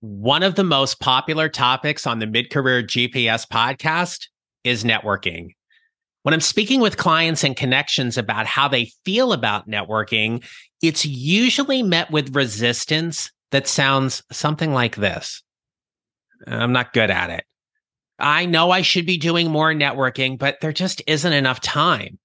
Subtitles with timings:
[0.00, 4.28] One of the most popular topics on the Mid Career GPS podcast
[4.64, 5.50] is networking.
[6.22, 10.42] When I'm speaking with clients and connections about how they feel about networking,
[10.82, 15.42] it's usually met with resistance that sounds something like this
[16.46, 17.44] I'm not good at it.
[18.18, 22.18] I know I should be doing more networking, but there just isn't enough time.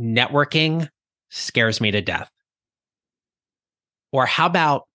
[0.00, 0.88] Networking
[1.30, 2.30] scares me to death.
[4.10, 4.88] Or how about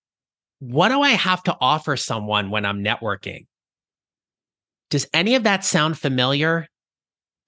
[0.59, 3.45] what do I have to offer someone when I'm networking?
[4.89, 6.67] Does any of that sound familiar?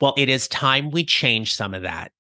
[0.01, 2.11] Well, it is time we change some of that.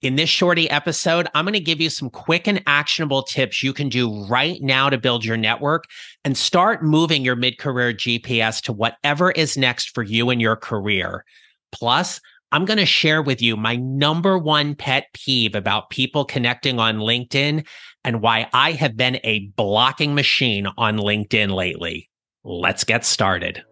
[0.00, 3.72] In this shorty episode, I'm going to give you some quick and actionable tips you
[3.72, 5.84] can do right now to build your network
[6.24, 10.54] and start moving your mid career GPS to whatever is next for you in your
[10.54, 11.24] career.
[11.72, 12.20] Plus,
[12.52, 16.98] I'm going to share with you my number one pet peeve about people connecting on
[16.98, 17.66] LinkedIn
[18.08, 22.08] and why I have been a blocking machine on LinkedIn lately.
[22.42, 23.62] Let's get started.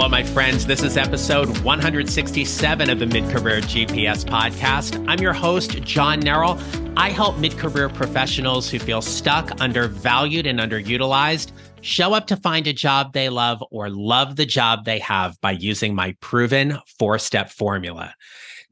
[0.00, 0.64] Hello, my friends.
[0.64, 5.06] This is episode 167 of the Mid Career GPS podcast.
[5.06, 6.58] I'm your host, John Neral.
[6.96, 12.66] I help mid career professionals who feel stuck, undervalued, and underutilized show up to find
[12.66, 17.18] a job they love or love the job they have by using my proven four
[17.18, 18.14] step formula.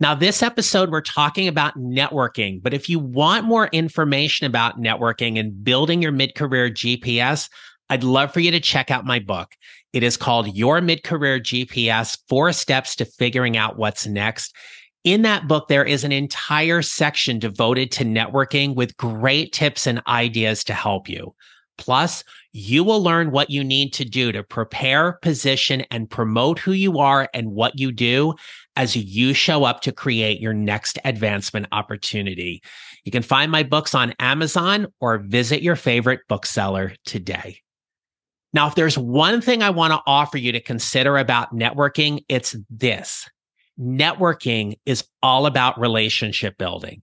[0.01, 5.39] Now, this episode, we're talking about networking, but if you want more information about networking
[5.39, 7.51] and building your mid career GPS,
[7.91, 9.55] I'd love for you to check out my book.
[9.93, 14.55] It is called Your Mid Career GPS Four Steps to Figuring Out What's Next.
[15.05, 20.03] In that book, there is an entire section devoted to networking with great tips and
[20.07, 21.35] ideas to help you.
[21.79, 26.73] Plus, you will learn what you need to do to prepare, position, and promote who
[26.73, 28.35] you are and what you do
[28.77, 32.63] as you show up to create your next advancement opportunity.
[33.05, 37.61] You can find my books on Amazon or visit your favorite bookseller today.
[38.53, 42.57] Now, if there's one thing I want to offer you to consider about networking, it's
[42.71, 43.29] this
[43.79, 47.03] networking is all about relationship building.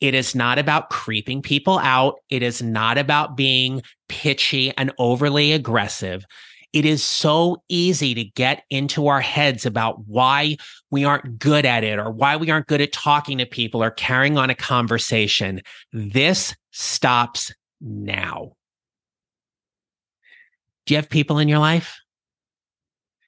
[0.00, 2.16] It is not about creeping people out.
[2.30, 6.24] It is not about being pitchy and overly aggressive.
[6.72, 10.56] It is so easy to get into our heads about why
[10.90, 13.90] we aren't good at it or why we aren't good at talking to people or
[13.90, 15.62] carrying on a conversation.
[15.92, 18.52] This stops now.
[20.86, 22.00] Do you have people in your life?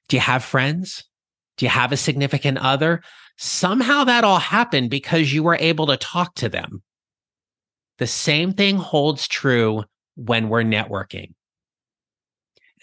[0.08, 1.04] Do you have friends?
[1.56, 3.02] Do you have a significant other?
[3.36, 6.82] Somehow that all happened because you were able to talk to them.
[7.98, 11.34] The same thing holds true when we're networking.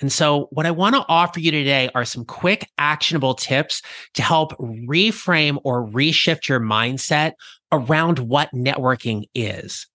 [0.01, 3.81] And so, what I want to offer you today are some quick, actionable tips
[4.15, 7.33] to help reframe or reshift your mindset
[7.71, 9.87] around what networking is.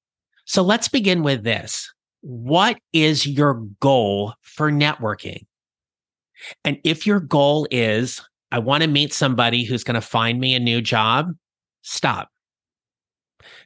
[0.46, 5.46] So, let's begin with this what is your goal for networking?
[6.64, 8.20] And if your goal is,
[8.52, 11.32] I want to meet somebody who's going to find me a new job,
[11.82, 12.28] stop.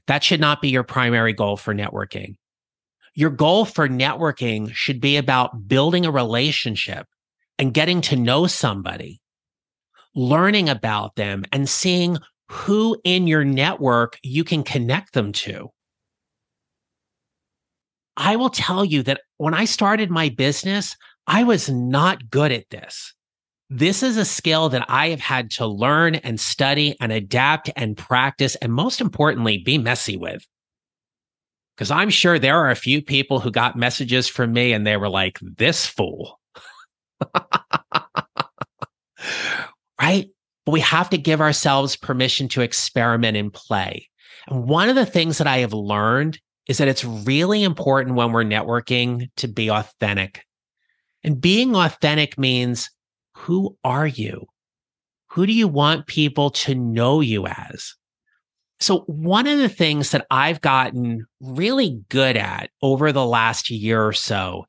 [0.07, 2.37] That should not be your primary goal for networking.
[3.15, 7.07] Your goal for networking should be about building a relationship
[7.59, 9.21] and getting to know somebody,
[10.15, 15.71] learning about them and seeing who in your network you can connect them to.
[18.17, 22.71] I will tell you that when I started my business, I was not good at
[22.71, 23.15] this.
[23.71, 27.97] This is a skill that I have had to learn and study and adapt and
[27.97, 30.47] practice, and most importantly, be messy with.
[31.77, 34.97] Because I'm sure there are a few people who got messages from me and they
[34.97, 36.39] were like, this fool.
[40.01, 40.29] right?
[40.65, 44.09] But we have to give ourselves permission to experiment and play.
[44.47, 46.39] And one of the things that I have learned
[46.69, 50.45] is that it's really important when we're networking to be authentic.
[51.23, 52.91] And being authentic means
[53.37, 54.47] who are you?
[55.31, 57.95] Who do you want people to know you as?
[58.81, 64.07] So, one of the things that I've gotten really good at over the last year
[64.07, 64.67] or so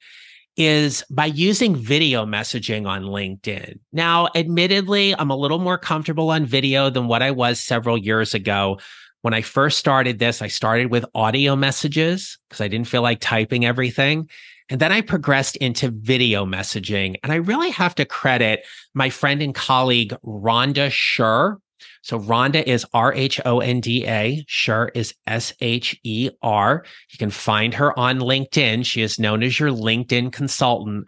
[0.58, 3.80] is by using video messaging on LinkedIn.
[3.92, 8.34] Now, admittedly, I'm a little more comfortable on video than what I was several years
[8.34, 8.80] ago,
[9.26, 13.20] when I first started this, I started with audio messages because I didn't feel like
[13.20, 14.30] typing everything.
[14.70, 17.16] And then I progressed into video messaging.
[17.24, 21.58] And I really have to credit my friend and colleague, Rhonda Sher.
[22.04, 24.46] So Rhonda is R H O N D A.
[24.48, 26.86] Sher is S H E R.
[27.10, 28.86] You can find her on LinkedIn.
[28.86, 31.08] She is known as your LinkedIn consultant.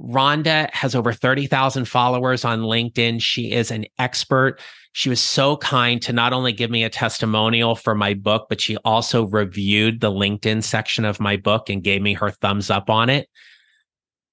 [0.00, 3.20] Rhonda has over 30,000 followers on LinkedIn.
[3.20, 4.60] She is an expert.
[4.92, 8.60] She was so kind to not only give me a testimonial for my book, but
[8.60, 12.90] she also reviewed the LinkedIn section of my book and gave me her thumbs up
[12.90, 13.28] on it.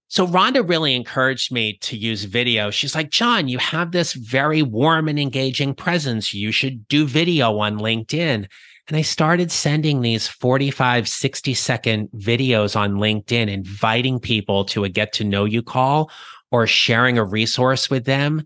[0.08, 2.70] So Rhonda really encouraged me to use video.
[2.70, 6.34] She's like, John, you have this very warm and engaging presence.
[6.34, 8.48] You should do video on LinkedIn.
[8.88, 14.90] And I started sending these 45, 60 second videos on LinkedIn, inviting people to a
[14.90, 16.12] get to know you call
[16.52, 18.44] or sharing a resource with them.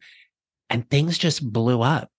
[0.70, 2.12] And things just blew up.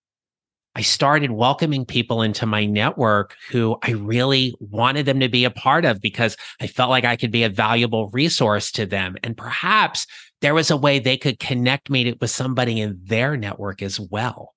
[0.75, 5.51] I started welcoming people into my network who I really wanted them to be a
[5.51, 9.17] part of because I felt like I could be a valuable resource to them.
[9.23, 10.05] And perhaps
[10.41, 13.99] there was a way they could connect me to, with somebody in their network as
[13.99, 14.53] well.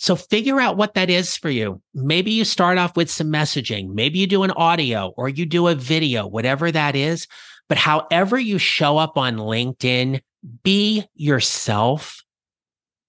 [0.00, 1.82] So figure out what that is for you.
[1.92, 3.92] Maybe you start off with some messaging.
[3.92, 7.26] Maybe you do an audio or you do a video, whatever that is.
[7.68, 10.22] But however you show up on LinkedIn,
[10.62, 12.24] be yourself.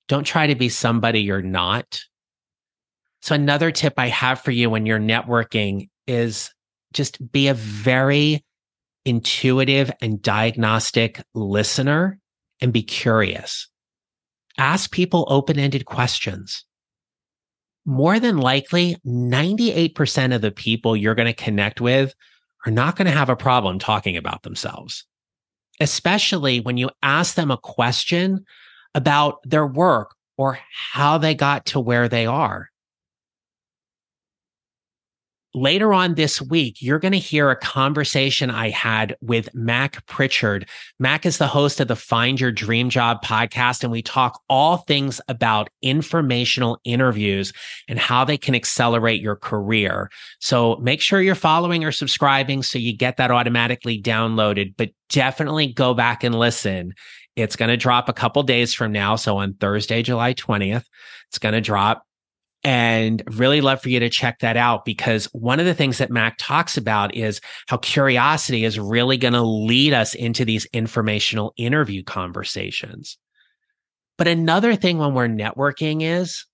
[0.09, 2.01] Don't try to be somebody you're not.
[3.21, 6.53] So another tip I have for you when you're networking is
[6.91, 8.43] just be a very
[9.05, 12.19] intuitive and diagnostic listener
[12.59, 13.69] and be curious.
[14.57, 16.65] Ask people open ended questions
[17.85, 22.13] more than likely 98% of the people you're going to connect with
[22.65, 25.05] are not going to have a problem talking about themselves,
[25.79, 28.45] especially when you ask them a question
[28.93, 30.59] about their work or
[30.91, 32.70] how they got to where they are
[35.53, 40.67] later on this week, you're going to hear a conversation I had with Mac Prichard.
[40.99, 44.77] Mac is the host of the Find Your Dream Job podcast, and we talk all
[44.77, 47.51] things about informational interviews
[47.87, 50.09] and how they can accelerate your career.
[50.39, 55.67] So make sure you're following or subscribing so you get that automatically downloaded, but definitely
[55.67, 56.93] go back and listen.
[57.35, 59.15] It's going to drop a couple days from now.
[59.15, 60.85] So on Thursday, July 20th,
[61.29, 62.05] it's going to drop
[62.63, 66.11] and really love for you to check that out because one of the things that
[66.11, 71.53] Mac talks about is how curiosity is really going to lead us into these informational
[71.57, 73.17] interview conversations.
[74.17, 76.45] But another thing when we're networking is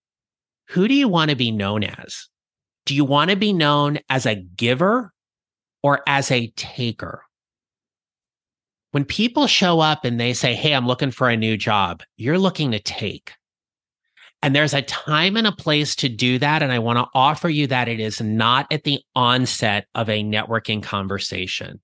[0.69, 2.29] who do you want to be known as?
[2.85, 5.13] Do you want to be known as a giver
[5.83, 7.23] or as a taker?
[8.91, 12.39] When people show up and they say, Hey, I'm looking for a new job, you're
[12.39, 13.33] looking to take.
[14.41, 16.61] And there's a time and a place to do that.
[16.61, 20.23] And I want to offer you that it is not at the onset of a
[20.23, 21.81] networking conversation.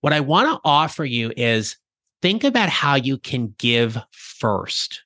[0.00, 1.76] What I want to offer you is
[2.22, 5.02] think about how you can give first.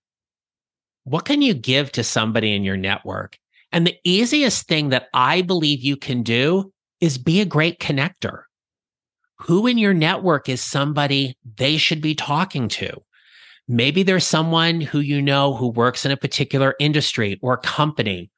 [1.05, 3.38] What can you give to somebody in your network?
[3.73, 8.43] And the easiest thing that I believe you can do is be a great connector.
[9.41, 13.02] Who in your network is somebody they should be talking to?
[13.66, 18.31] Maybe there's someone who you know who works in a particular industry or company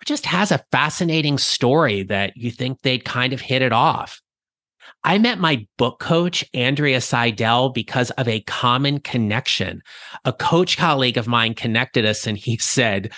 [0.00, 4.20] or just has a fascinating story that you think they'd kind of hit it off.
[5.04, 9.82] I met my book coach, Andrea Seydel, because of a common connection.
[10.24, 13.12] A coach colleague of mine connected us and he said,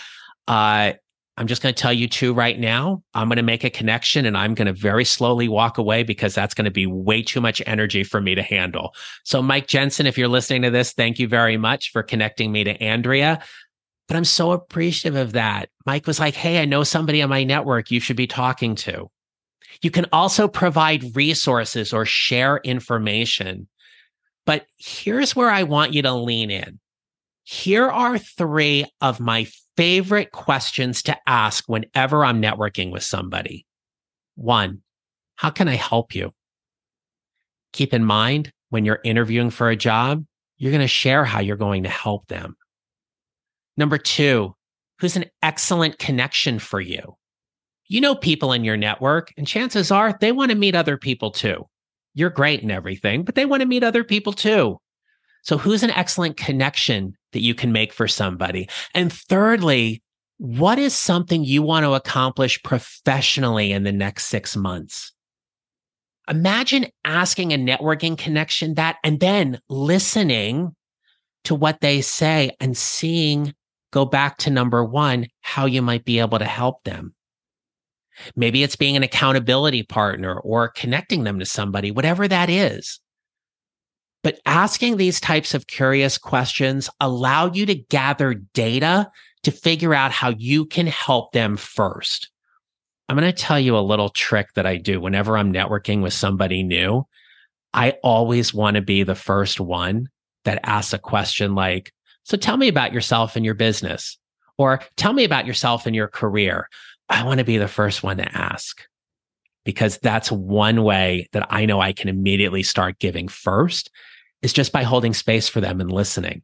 [0.48, 0.92] uh,
[1.36, 3.02] I'm just going to tell you two right now.
[3.12, 6.34] I'm going to make a connection and I'm going to very slowly walk away because
[6.34, 8.94] that's going to be way too much energy for me to handle.
[9.24, 12.62] So, Mike Jensen, if you're listening to this, thank you very much for connecting me
[12.64, 13.42] to Andrea.
[14.06, 15.70] But I'm so appreciative of that.
[15.86, 19.10] Mike was like, Hey, I know somebody on my network you should be talking to.
[19.82, 23.66] You can also provide resources or share information.
[24.46, 26.78] But here's where I want you to lean in.
[27.42, 33.66] Here are three of my favorite questions to ask whenever I'm networking with somebody.
[34.36, 34.82] One,
[35.36, 36.32] how can I help you?
[37.72, 40.24] Keep in mind when you're interviewing for a job,
[40.56, 42.56] you're going to share how you're going to help them.
[43.76, 44.54] Number two,
[45.00, 47.16] who's an excellent connection for you?
[47.86, 51.30] You know people in your network, and chances are they want to meet other people
[51.30, 51.68] too.
[52.14, 54.78] You're great and everything, but they want to meet other people too.
[55.42, 58.68] So, who's an excellent connection that you can make for somebody?
[58.94, 60.02] And thirdly,
[60.38, 65.12] what is something you want to accomplish professionally in the next six months?
[66.28, 70.74] Imagine asking a networking connection that and then listening
[71.44, 73.54] to what they say and seeing
[73.90, 77.14] go back to number one, how you might be able to help them.
[78.34, 83.00] Maybe it's being an accountability partner or connecting them to somebody, whatever that is.
[84.24, 89.10] But asking these types of curious questions allow you to gather data
[89.42, 92.30] to figure out how you can help them first.
[93.08, 96.14] I'm going to tell you a little trick that I do whenever I'm networking with
[96.14, 97.06] somebody new.
[97.74, 100.08] I always want to be the first one
[100.46, 104.16] that asks a question like, So tell me about yourself and your business,
[104.56, 106.70] or tell me about yourself and your career.
[107.10, 108.86] I want to be the first one to ask
[109.66, 113.90] because that's one way that I know I can immediately start giving first
[114.44, 116.42] is just by holding space for them and listening.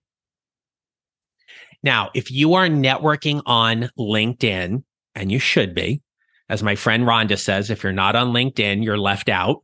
[1.83, 4.83] Now, if you are networking on LinkedIn,
[5.15, 6.01] and you should be,
[6.49, 9.63] as my friend Rhonda says, if you're not on LinkedIn, you're left out.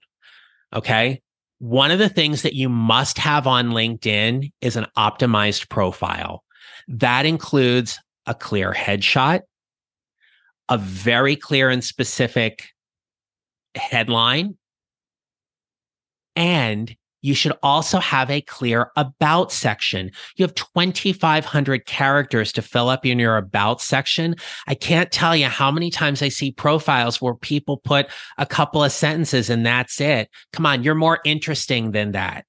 [0.75, 1.23] Okay.
[1.59, 6.45] One of the things that you must have on LinkedIn is an optimized profile.
[6.89, 9.41] That includes a clear headshot,
[10.69, 12.67] a very clear and specific
[13.75, 14.59] headline,
[16.35, 16.95] and
[17.27, 20.13] you should also have a clear about section.
[20.37, 24.37] You have 2,500 characters to fill up in your about section.
[24.69, 28.07] I can't tell you how many times I see profiles where people put
[28.39, 30.31] a couple of sentences and that's it.
[30.53, 32.45] Come on, you're more interesting than that.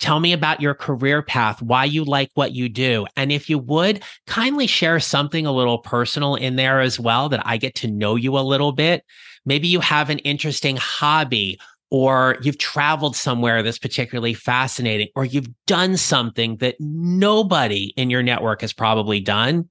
[0.00, 3.06] Tell me about your career path, why you like what you do.
[3.16, 7.46] And if you would, kindly share something a little personal in there as well that
[7.46, 9.04] I get to know you a little bit.
[9.46, 11.60] Maybe you have an interesting hobby
[11.94, 18.20] or you've traveled somewhere that's particularly fascinating, or you've done something that nobody in your
[18.20, 19.68] network has probably done,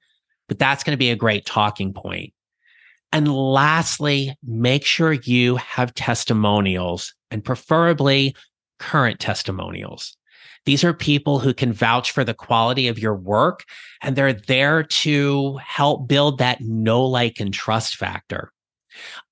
[0.47, 2.31] but that's going to be a great talking point.
[3.11, 8.37] And lastly, make sure you have testimonials and preferably
[8.79, 10.15] current testimonials.
[10.65, 13.65] These are people who can vouch for the quality of your work
[14.01, 18.53] and they're there to help build that know, like, and trust factor.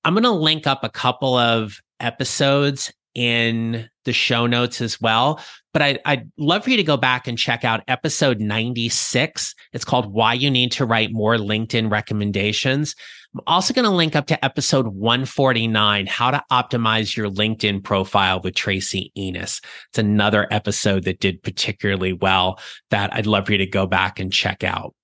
[0.04, 5.40] I'm going to link up a couple of episodes in the show notes as well.
[5.72, 9.54] But I, I'd love for you to go back and check out episode 96.
[9.72, 12.94] It's called Why You Need to Write More LinkedIn Recommendations.
[13.34, 18.40] I'm also going to link up to episode 149, How to Optimize Your LinkedIn Profile
[18.40, 19.62] with Tracy Enos.
[19.88, 24.20] It's another episode that did particularly well that I'd love for you to go back
[24.20, 24.94] and check out.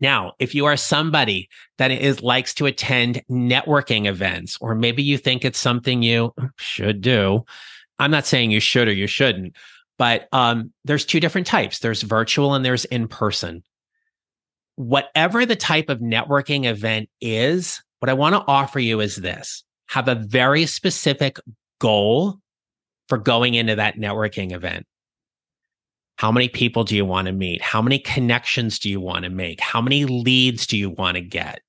[0.00, 5.18] Now, if you are somebody that is likes to attend networking events, or maybe you
[5.18, 7.44] think it's something you should do,
[7.98, 9.54] I'm not saying you should or you shouldn't,
[9.98, 11.78] but um, there's two different types.
[11.78, 13.62] There's virtual and there's in person.
[14.76, 19.62] Whatever the type of networking event is, what I want to offer you is this:
[19.88, 21.38] have a very specific
[21.78, 22.38] goal
[23.08, 24.86] for going into that networking event.
[26.22, 27.60] How many people do you want to meet?
[27.60, 29.60] How many connections do you want to make?
[29.60, 31.62] How many leads do you want to get?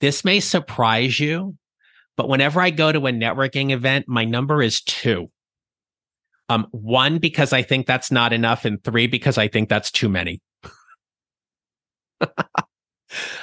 [0.00, 1.56] This may surprise you,
[2.16, 5.30] but whenever I go to a networking event, my number is two.
[6.48, 10.08] Um, one, because I think that's not enough, and three, because I think that's too
[10.08, 10.40] many.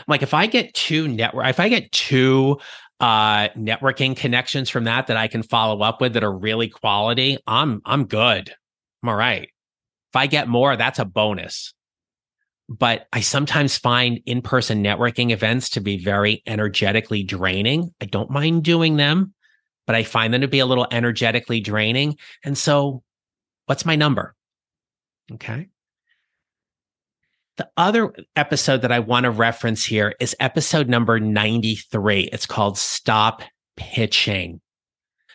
[0.10, 2.60] like if I get two network, if I get two
[3.00, 7.38] uh networking connections from that that I can follow up with that are really quality,
[7.48, 8.54] I'm I'm good.
[9.02, 9.48] I'm all right.
[10.18, 11.74] I get more, that's a bonus.
[12.70, 17.94] But I sometimes find in person networking events to be very energetically draining.
[18.02, 19.34] I don't mind doing them,
[19.86, 22.18] but I find them to be a little energetically draining.
[22.44, 23.04] And so,
[23.68, 24.36] what's my number?
[25.32, 25.70] Okay.
[27.56, 32.30] The other episode that I want to reference here is episode number 93.
[32.34, 33.42] It's called Stop
[33.78, 34.62] Pitching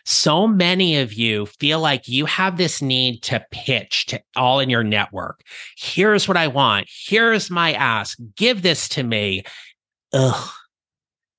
[0.05, 4.69] so many of you feel like you have this need to pitch to all in
[4.69, 5.41] your network.
[5.77, 6.87] Here's what I want.
[6.89, 8.17] Here's my ask.
[8.35, 9.43] Give this to me.
[10.11, 10.49] Ugh.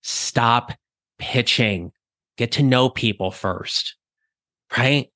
[0.03, 0.73] Stop
[1.19, 1.93] pitching.
[2.37, 3.97] Get to know people first,
[4.77, 5.11] right?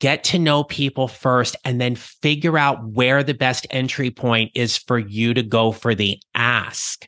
[0.00, 4.76] Get to know people first and then figure out where the best entry point is
[4.76, 7.06] for you to go for the ask.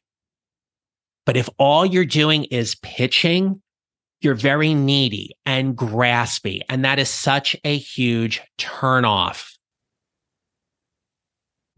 [1.26, 3.60] But if all you're doing is pitching,
[4.26, 6.60] you're very needy and graspy.
[6.68, 9.52] And that is such a huge turnoff.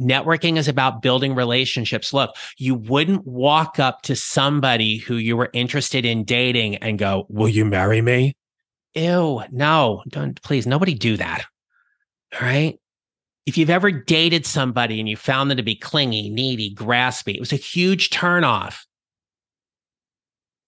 [0.00, 2.14] Networking is about building relationships.
[2.14, 7.26] Look, you wouldn't walk up to somebody who you were interested in dating and go,
[7.28, 8.35] Will you marry me?
[8.95, 11.45] Ew, no, don't please, nobody do that.
[12.35, 12.78] All right.
[13.45, 17.40] If you've ever dated somebody and you found them to be clingy, needy, graspy, it
[17.40, 18.85] was a huge turnoff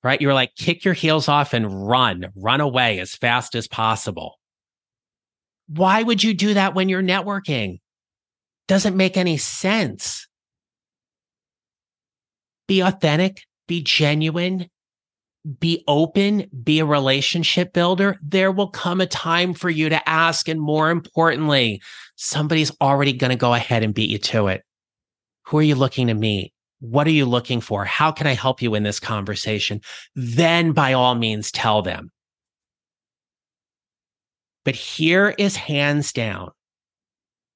[0.02, 0.20] right?
[0.20, 4.38] You're like, kick your heels off and run, run away as fast as possible.
[5.68, 7.80] Why would you do that when you're networking?
[8.66, 10.26] Doesn't make any sense.
[12.66, 14.68] Be authentic, be genuine,
[15.58, 18.18] be open, be a relationship builder.
[18.22, 20.48] There will come a time for you to ask.
[20.48, 21.80] And more importantly,
[22.16, 24.62] somebody's already going to go ahead and beat you to it.
[25.46, 26.52] Who are you looking to meet?
[26.80, 27.84] What are you looking for?
[27.84, 29.80] How can I help you in this conversation?
[30.14, 32.10] Then by all means, tell them.
[34.64, 36.50] But here is hands down.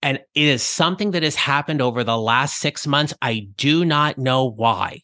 [0.03, 3.15] And it is something that has happened over the last six months.
[3.23, 5.01] I do not know why.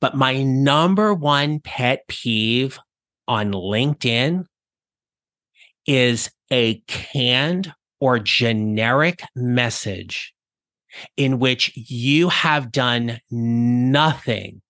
[0.00, 2.78] But my number one pet peeve
[3.26, 4.44] on LinkedIn
[5.86, 10.35] is a canned or generic message
[11.16, 14.62] in which you have done nothing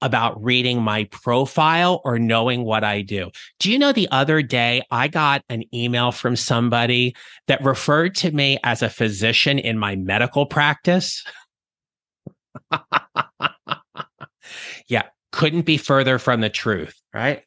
[0.00, 3.30] about reading my profile or knowing what I do.
[3.58, 7.16] Do you know the other day I got an email from somebody
[7.48, 11.24] that referred to me as a physician in my medical practice?
[14.88, 17.42] yeah, couldn't be further from the truth, right?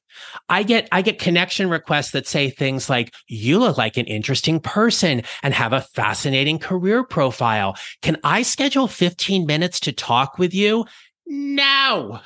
[0.50, 4.60] I get I get connection requests that say things like you look like an interesting
[4.60, 7.76] person and have a fascinating career profile.
[8.02, 10.86] Can I schedule 15 minutes to talk with you?
[11.26, 12.20] No.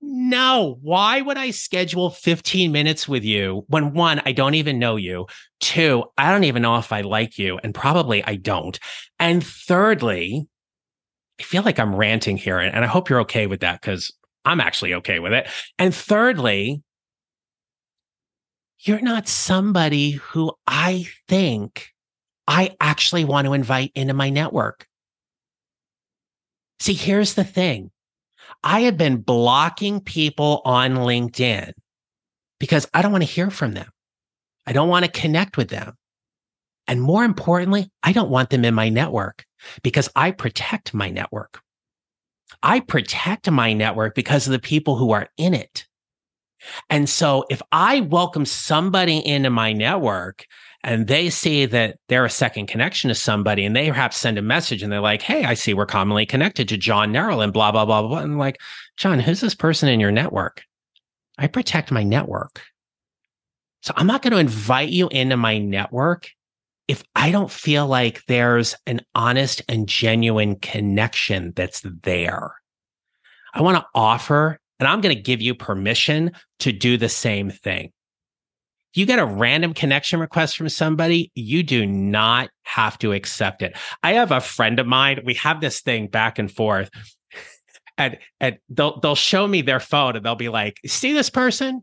[0.00, 4.94] No, why would I schedule 15 minutes with you when one, I don't even know
[4.96, 5.26] you.
[5.60, 7.58] Two, I don't even know if I like you.
[7.62, 8.78] And probably I don't.
[9.18, 10.48] And thirdly,
[11.40, 14.12] I feel like I'm ranting here and I hope you're okay with that because
[14.48, 15.46] I'm actually okay with it.
[15.78, 16.82] And thirdly,
[18.80, 21.90] you're not somebody who I think
[22.46, 24.86] I actually want to invite into my network.
[26.80, 27.90] See, here's the thing
[28.62, 31.72] I have been blocking people on LinkedIn
[32.58, 33.90] because I don't want to hear from them.
[34.66, 35.94] I don't want to connect with them.
[36.86, 39.44] And more importantly, I don't want them in my network
[39.82, 41.60] because I protect my network.
[42.62, 45.86] I protect my network because of the people who are in it.
[46.90, 50.44] And so if I welcome somebody into my network
[50.82, 54.42] and they see that they're a second connection to somebody and they perhaps send a
[54.42, 57.70] message and they're like, Hey, I see we're commonly connected to John Neral and blah,
[57.72, 58.18] blah, blah, blah.
[58.18, 58.58] And like,
[58.96, 60.64] John, who's this person in your network?
[61.38, 62.62] I protect my network.
[63.82, 66.30] So I'm not going to invite you into my network
[66.88, 72.54] if I don't feel like there's an honest and genuine connection that's there.
[73.54, 77.50] I want to offer and I'm going to give you permission to do the same
[77.50, 77.92] thing
[78.98, 83.76] you get a random connection request from somebody, you do not have to accept it.
[84.02, 86.90] I have a friend of mine, we have this thing back and forth.
[88.00, 91.82] And, and they'll they'll show me their phone and they'll be like, see this person?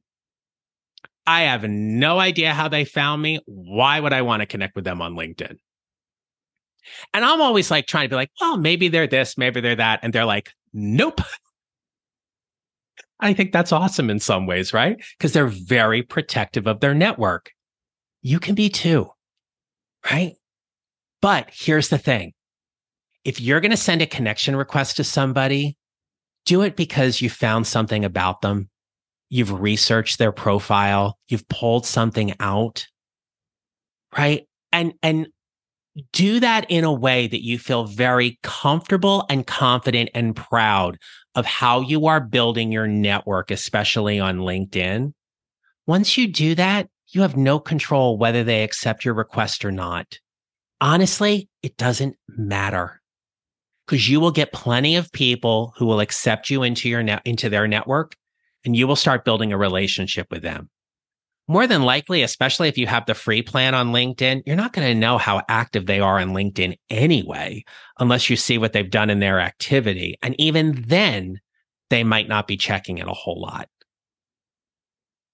[1.27, 3.39] I have no idea how they found me.
[3.45, 5.57] Why would I want to connect with them on LinkedIn?
[7.13, 10.01] And I'm always like trying to be like, well, maybe they're this, maybe they're that.
[10.03, 11.21] And they're like, nope,
[13.19, 14.97] I think that's awesome in some ways, right?
[15.17, 17.51] Because they're very protective of their network.
[18.21, 19.09] You can be too,
[20.11, 20.33] right?
[21.21, 22.33] But here's the thing
[23.23, 25.77] if you're going to send a connection request to somebody,
[26.45, 28.69] do it because you found something about them.
[29.29, 31.17] You've researched their profile.
[31.27, 32.87] You've pulled something out,
[34.17, 34.47] right?
[34.71, 35.27] And, and
[36.11, 40.97] do that in a way that you feel very comfortable and confident and proud
[41.35, 45.13] of how you are building your network, especially on LinkedIn.
[45.87, 50.19] Once you do that, you have no control whether they accept your request or not.
[50.81, 53.01] Honestly, it doesn't matter
[53.85, 57.49] because you will get plenty of people who will accept you into your net, into
[57.49, 58.15] their network
[58.65, 60.69] and you will start building a relationship with them
[61.47, 64.87] more than likely, especially if you have the free plan on LinkedIn, you're not going
[64.87, 67.63] to know how active they are on LinkedIn anyway,
[67.99, 70.17] unless you see what they've done in their activity.
[70.23, 71.39] And even then,
[71.89, 73.69] they might not be checking it a whole lot.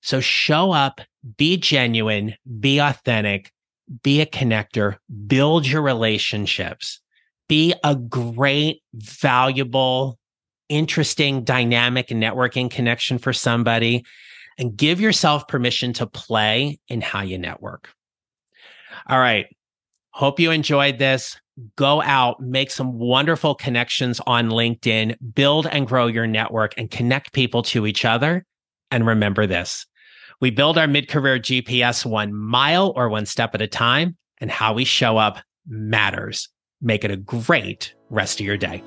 [0.01, 0.99] So show up,
[1.37, 3.51] be genuine, be authentic,
[4.03, 6.99] be a connector, build your relationships,
[7.47, 10.19] be a great, valuable,
[10.71, 14.05] interesting, dynamic networking connection for somebody
[14.57, 17.89] and give yourself permission to play in how you network.
[19.07, 19.45] All right.
[20.11, 21.39] Hope you enjoyed this.
[21.75, 27.33] Go out, make some wonderful connections on LinkedIn, build and grow your network and connect
[27.33, 28.45] people to each other.
[28.89, 29.85] And remember this
[30.39, 34.49] we build our mid career GPS one mile or one step at a time, and
[34.49, 36.49] how we show up matters.
[36.81, 38.83] Make it a great rest of your day.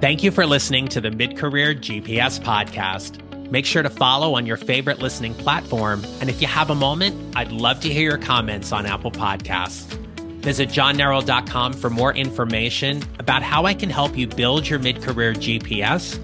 [0.00, 3.20] Thank you for listening to the Mid Career GPS podcast.
[3.50, 6.04] Make sure to follow on your favorite listening platform.
[6.20, 9.92] And if you have a moment, I'd love to hear your comments on Apple Podcasts.
[10.40, 15.34] Visit johnneral.com for more information about how I can help you build your mid career
[15.34, 16.16] GPS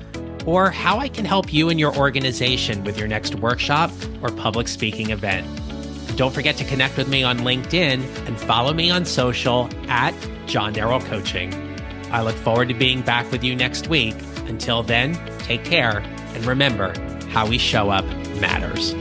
[0.47, 3.91] or how I can help you and your organization with your next workshop
[4.23, 5.47] or public speaking event.
[6.17, 10.15] Don't forget to connect with me on LinkedIn and follow me on social at
[10.47, 11.64] John Coaching.
[12.15, 14.15] I look forward to being back with you next week.
[14.47, 16.95] Until then, take care and remember
[17.31, 18.05] how we show up
[18.41, 18.95] matters.